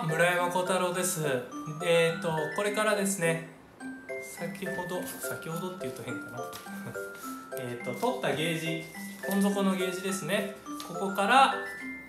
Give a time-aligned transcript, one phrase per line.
[0.00, 1.22] は村山幸太郎です。
[1.84, 3.48] えっ、とこれからですね
[4.22, 6.40] 先ほど先ほどって言うと変かな。
[7.60, 8.84] えっと取ったゲージ
[9.28, 10.54] 本底のゲージですね。
[10.88, 11.54] ここから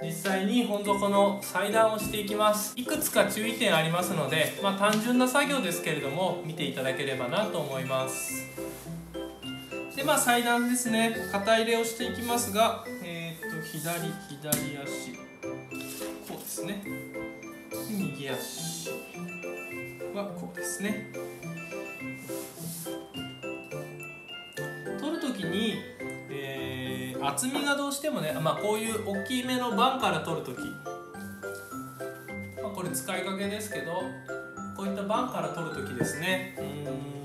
[0.02, 2.74] 実際に本底の裁断をしていきます。
[2.78, 8.48] いくつか注意点ありますので、まあ、単純な作業ですけれども見ていただければなと思います。
[9.98, 11.14] でまあ裁断ですね。
[11.30, 15.14] 肩入れをしていきますがえっ、と左左足。
[16.30, 17.11] こうですね。
[17.92, 18.90] 右足
[20.14, 21.12] はこうですね。
[25.00, 25.76] 取る時に、
[26.30, 30.60] えー、厚みがどうしてもね、まあ、こういう大きめの盤から取る時、
[32.62, 34.02] まあ、これ使いかけですけど
[34.76, 36.56] こういった盤から取る時ですね。
[36.60, 37.21] うん。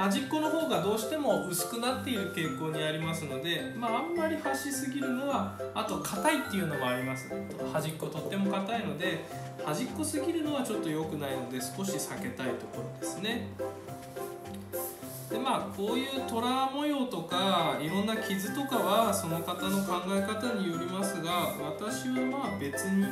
[0.00, 7.28] 端っこの方がどうしても薄くなっている傾向にありますので、まあ、あんまり端すぎるのはあと硬いっていうのもあります。
[7.70, 9.26] 端っことっても硬いので
[9.62, 13.48] 端っこすぎるのはちょっと良くないので少し避けたいところですね。
[15.28, 23.04] でまあこういうトラ模様とかいろんな傷とかはその方の考え方によりますが私はまあ別に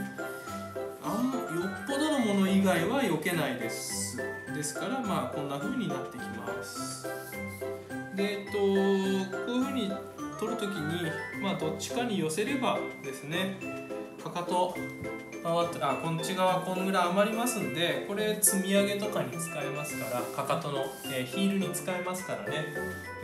[1.04, 4.37] あんよっぽどのもの以外は避けないです。
[4.58, 7.06] ですからまあこんな風になってきます。
[8.16, 9.92] でえっとこういう風に
[10.36, 11.08] 取る時に
[11.40, 13.56] まあどっちかに寄せればですね
[14.20, 14.74] かかと
[15.44, 22.64] 回ってあこっち側こんぐらい余りますんでこれ積み上げとかに使えますからかかとの、えー、ヒールに使えますからね、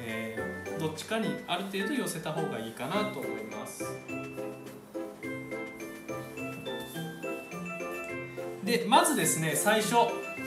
[0.06, 3.82] えー、どっちかにある程度寄せた方がいいかなと思います。
[8.64, 9.96] でまずですね最初、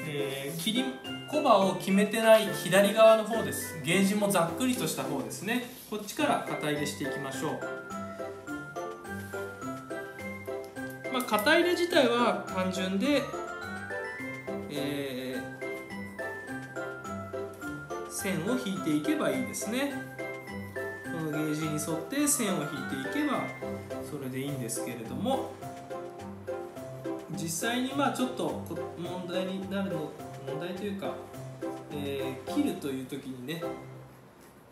[0.09, 0.85] えー、切り
[1.29, 3.79] コバを決めてない左側の方です。
[3.83, 5.69] ゲージもざっくりとした方ですね。
[5.89, 7.59] こっちから肩入れしていきましょう。
[11.11, 13.21] まあ入れ自体は単純で、
[14.69, 19.91] えー、線を引いていけばいいですね。
[21.05, 22.67] このゲージに沿って線を引い
[23.03, 23.43] ていけば
[24.09, 25.51] それでいいんですけれども。
[27.39, 28.63] 実際にまあちょっと
[28.97, 30.11] 問題になるの
[30.47, 31.13] 問題というか、
[31.91, 33.61] えー、切るという時にね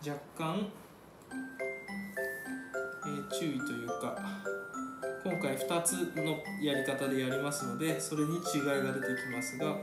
[0.06, 0.68] 若干、
[3.06, 4.18] えー、注意というか
[5.24, 9.78] 今回2つのやり方でやりますのでそれに違いが出てきますが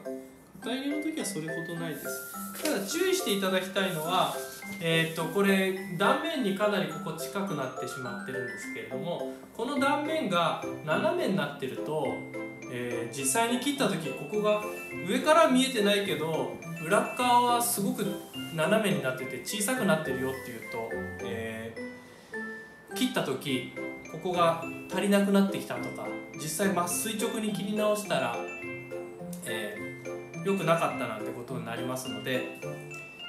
[0.60, 2.32] 型入れの時はそれほどないです。
[2.62, 4.32] ただ注意していただきたいのは
[4.80, 12.14] えー、とこれ断面にかなりここ近くなってしまってるんですけれどもこの断面が斜めになってると
[12.74, 14.62] えー、実際に切った時ここが
[15.06, 18.06] 上から見えてないけど裏側はすごく
[18.54, 20.88] 斜めになってて小さくなってるよっていうと、
[21.22, 23.74] えー、切った時
[24.10, 28.36] ここが足りなくなってきたとか実際真っ垂直に切り直したら、
[29.46, 32.58] えー、良くなかったなんてことになりますので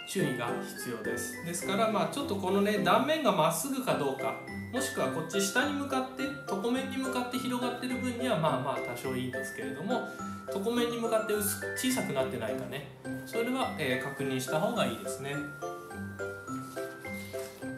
[0.07, 1.43] 注意が必要です。
[1.45, 4.35] ですからまあちょっとこのね断面がまっすぐかどうか
[4.73, 10.01] もしくはこっち下に向かって床面に向かって広がってる分にはまあまあ多少いいんですけれども
[10.47, 12.87] 床面に向かって薄小さくなってないかね。
[13.27, 15.35] それは、えー、確認した方がいいですね。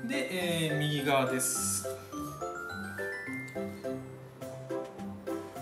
[0.07, 1.85] で、えー、右側です。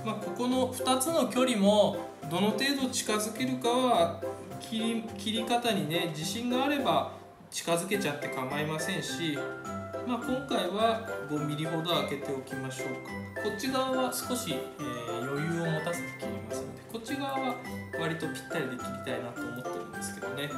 [0.06, 1.98] まあここの2つの距離も
[2.30, 4.22] どの程度近づけるかは
[4.60, 7.12] 切り切り方にね自信があれば
[7.50, 9.38] 近づけちゃって構いませんし
[10.08, 13.24] まあ、今回は 5mm ほど開けておきましょうか。
[13.42, 17.56] こっち側は少し、えー、余裕を持たせて切りますのでこっち側は
[18.00, 20.50] 割とぴったりで切りたいなと思ってるんですけどね。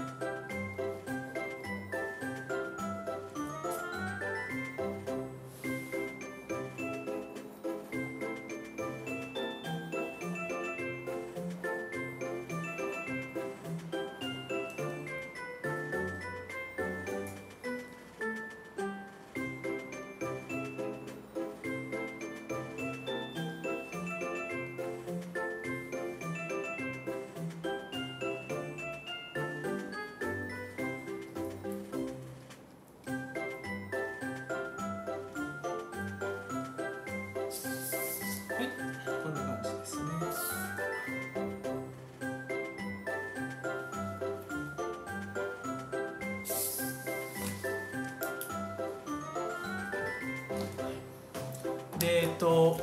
[52.35, 52.77] えっと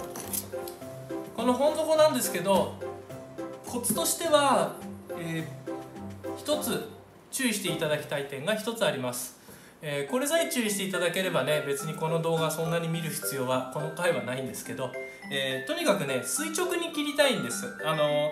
[1.37, 2.75] この本底なんですけど
[3.66, 4.76] コツとしては、
[5.19, 6.88] えー、一つ
[7.31, 9.38] 注意していただきたい点が一つあります、
[9.82, 14.90] えー、これさえ注意していただければね別にこの動画そんなに見る必要はこの回はないんですけど、
[15.31, 17.66] えー、とにかくね垂直に切りたいんです。
[17.84, 18.31] あの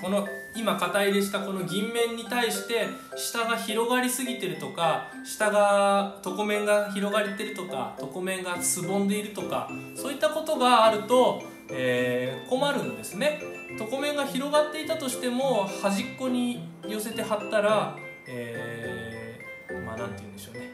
[0.00, 0.26] この
[0.56, 13.40] 今型入れしたこの銀面に対して下が広がりすぎてるとか下が床面が広がってるとか床面がすぼんでいるとかそういったことがあると、えー、困るんですね。
[13.78, 17.96] 床面が広がっていたとしても端っこに寄せて貼ったら、
[18.26, 20.72] えー、まあ何て言うんでしょうね。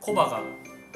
[0.00, 0.40] 小刃が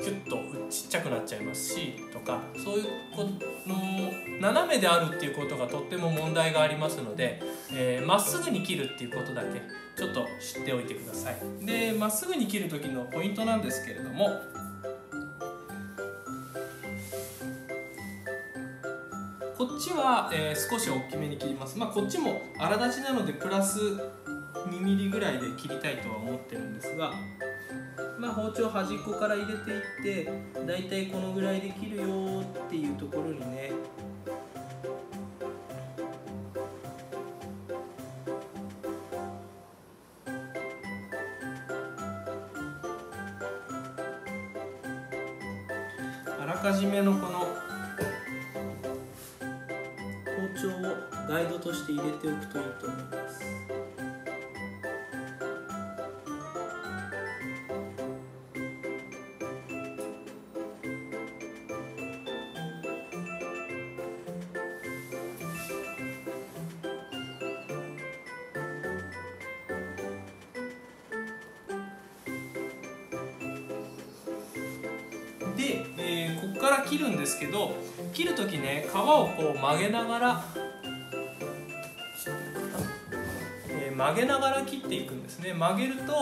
[0.06, 0.38] キュッと
[0.70, 3.24] ちっちゃくなっちゃいますしとかそういうこ
[3.66, 9.60] の斜めであるっていうことがとっても問題がありますのでま、えー、っすぐに切るっていうことだけ
[9.96, 11.66] ちょっと知っておいてください。
[11.66, 14.28] でまっすぐに切る時のポイントなんですけれども
[19.58, 21.76] こっちは、えー、少し大きめに切ります。
[21.76, 23.80] まあこっちも荒立ちなのでプラス
[24.70, 27.12] 2mm ぐらいで切りたいとは思ってるんですが
[28.18, 30.32] まあ、包丁端っこから入れていって
[30.66, 33.72] だいたいこのぐらいで切るよっていうところにね
[46.40, 47.38] あらかじめのこの
[50.36, 50.80] 包丁を
[51.28, 53.25] ガイドとして入れておくといいと思います。
[75.56, 77.74] で、えー、ここから切るんですけど
[78.12, 80.44] 切る時ね皮をこう曲げながら、
[83.68, 85.52] えー、曲げながら切っていくんですね。
[85.52, 86.12] 曲げると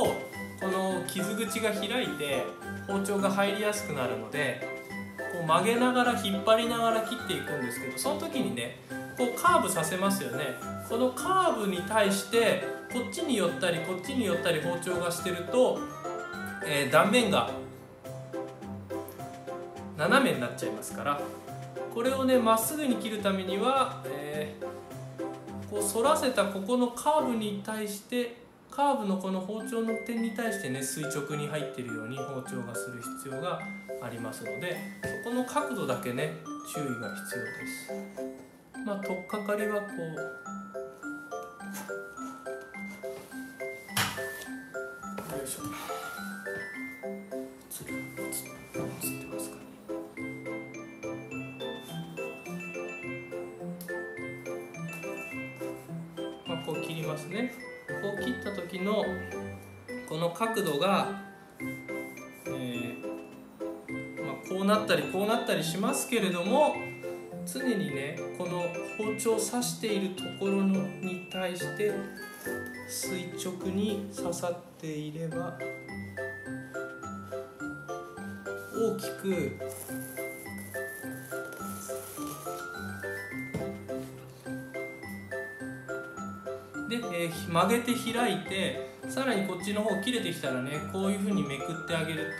[0.61, 2.45] この傷口が開いて
[2.87, 4.63] 包丁が入りやすくなるので
[5.33, 8.79] こう曲げながら引っ張りながら切っていくんですけどその時にね
[9.19, 10.45] こうカーブさせますよね。
[10.89, 15.79] このカーブに対してこっちに寄ったりこっちに寄ったり包丁がしてると、
[16.65, 17.51] えー、断面が
[19.97, 21.21] 斜めになっちゃいますから
[21.93, 28.37] これをねまっすぐに切るためには、えー、こう反らせたここのカーブに対して
[28.71, 33.61] カーブのこの包丁の点に対してね垂直に入ってるように包丁がする必要が
[34.03, 34.77] ありますので
[35.25, 36.33] そこの角度だけね
[36.75, 38.25] 注意が必要です。
[38.85, 40.45] まあ、取っかかりはこう
[56.65, 57.53] こう切りますね。
[58.03, 59.05] こう切った時の
[60.09, 61.23] この角度が、
[62.47, 66.75] えー、まあ、こうなったりこうなったりしますけれども
[67.47, 68.63] 常にねこの
[68.97, 71.93] 包丁を刺しているところのに対して
[72.89, 75.59] 垂直に刺さっていれば
[78.75, 79.59] 大きく
[87.01, 92.33] で、えー、曲げて開いてさらにこっちの方切れてきたらねこういうふうにめくってあげる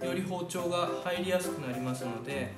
[0.00, 2.54] とより包丁が入りやすくなりますので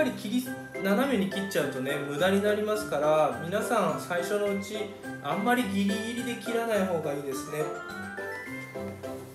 [0.00, 0.48] かり切り
[0.82, 4.78] 斜めに切っちゃうとね無駄になりますから皆さん最初のうち
[5.22, 7.58] あんまりギリギリで切らない方がいいですね。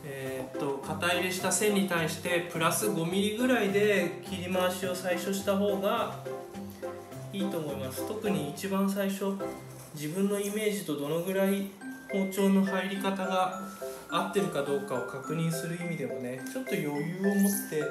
[0.03, 6.15] えー、っと型入れした線に対してプラス 5mm ぐらいで切り回しを最初した方が
[7.31, 8.07] いいと思います。
[8.07, 9.37] 特に一番最初
[9.93, 11.69] 自分のイメージとどのぐらい
[12.11, 13.61] 包丁の入り方が
[14.09, 17.83] 合ってるかどうかを確認する意味でもねちょっと余裕を持って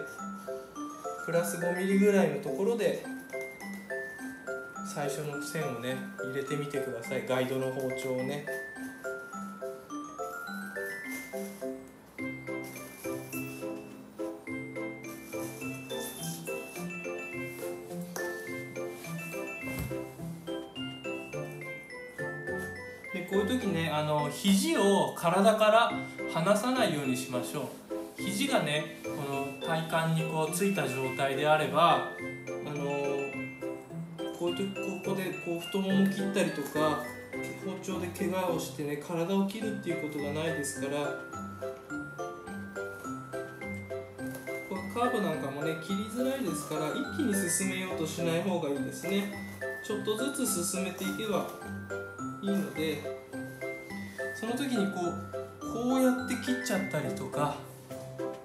[1.24, 3.02] プラス 5mm ぐらいのところで
[4.94, 7.26] 最初の線をね入れてみてください。
[7.26, 8.44] ガイドの包丁をね。
[23.14, 25.92] でこういう時ねあの肘を体から
[26.32, 27.70] 離さないようにしましょ
[28.18, 28.22] う。
[28.22, 28.93] 肘がね
[29.82, 32.10] 体幹にこうついた状態であれば
[32.66, 32.84] あの
[34.38, 34.68] こういう時
[35.04, 37.02] ここでこう太もも切ったりとか
[37.64, 40.98] 包丁で怪我をしてね体を切るっていうことがないですから
[44.68, 49.32] こカーブなんかもね切りづらいですから一気に進めようとしない方がいいですね。
[49.84, 51.46] ちょっとずつ進めていけば
[52.42, 53.02] いいので
[54.34, 55.00] その時にこ
[55.60, 57.56] うこうやって切っちゃったりとか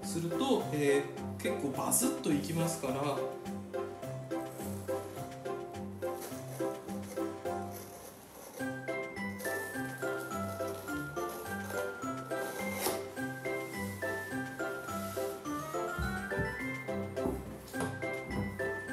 [0.10, 3.16] すると、えー、結構バズッといきますから。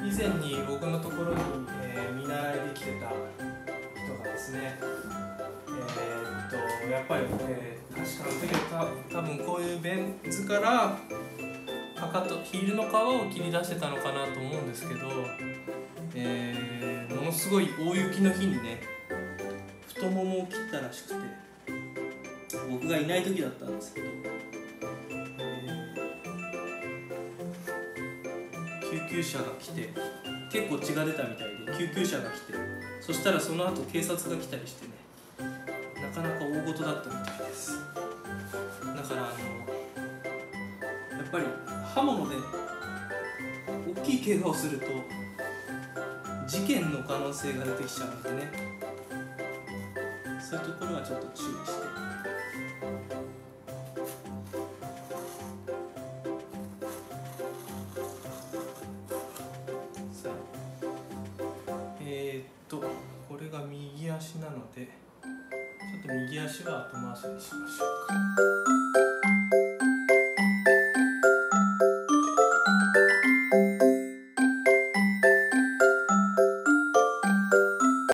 [0.05, 0.66] 以前に
[7.07, 10.99] ぱり、えー確かの時はた多分こういうベン図から
[11.95, 15.07] かかとヒールの皮を切り出してたのかなと思うんですけど、
[16.13, 18.79] えーものすごい大雪の日にね
[19.87, 21.15] 太ももを切ったらしくて
[22.69, 25.67] 僕がいない時だったんですけど、えー
[28.91, 29.89] 救急車が来て
[30.51, 32.53] 結構血が出たみたいで救急車が来て
[33.01, 34.96] そしたらその後警察が来たりしてね
[36.17, 37.73] かなか大事だったみたいです。
[37.73, 39.37] だからあの
[41.17, 41.45] やっぱり
[41.93, 42.35] 刃物で
[43.99, 44.85] 大きい怪我をすると
[46.47, 48.51] 事件の可能性が出てきちゃうのでね。
[50.39, 51.86] そういうところはちょっと注意して。
[66.67, 68.46] じゃあ後回しにしましょうか。